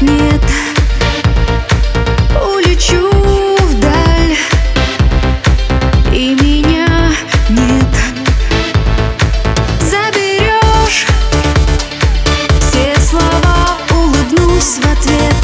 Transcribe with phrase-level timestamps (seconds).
[0.00, 0.42] нет.
[2.42, 3.10] Улечу
[3.68, 4.36] вдаль
[6.12, 7.12] И меня
[7.48, 7.94] нет.
[9.80, 11.06] Заберешь
[12.60, 15.34] Все слова улыбнусь в ответ.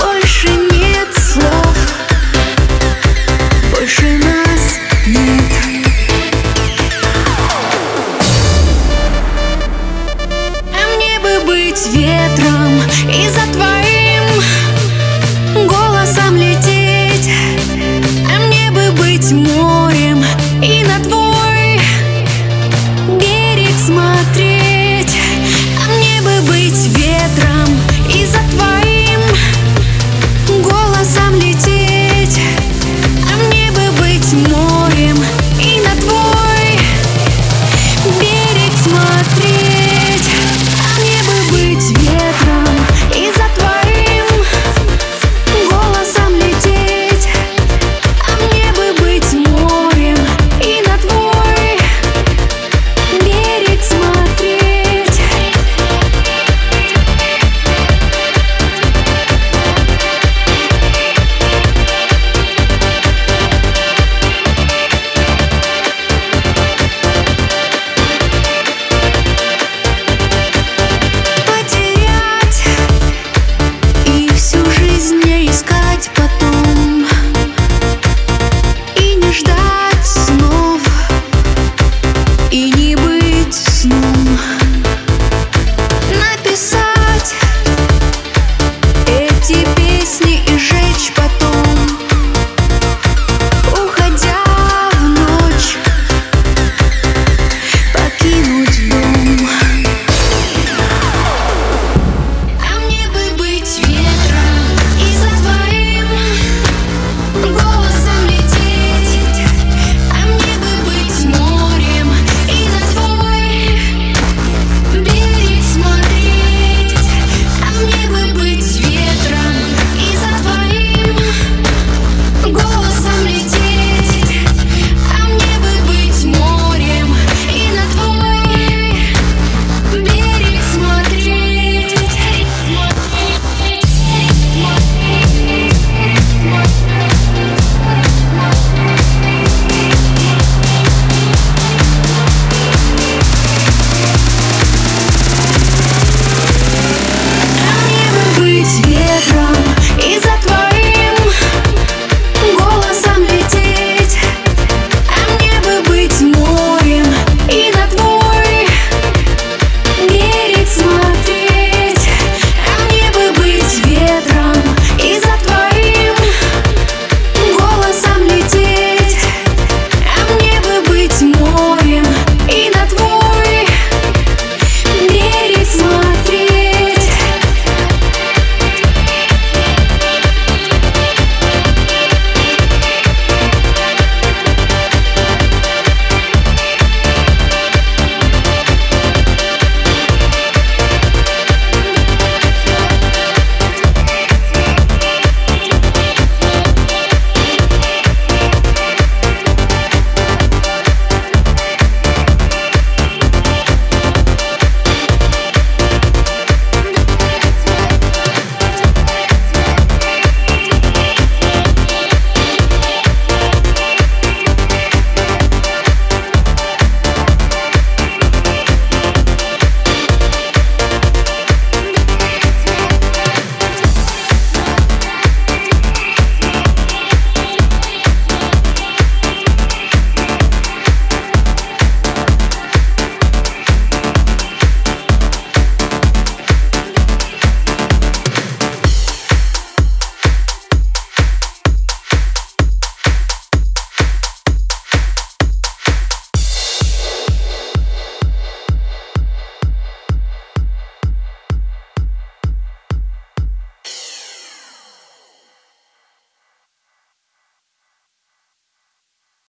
[0.00, 1.76] Больше нет слов
[3.72, 4.27] Больше нет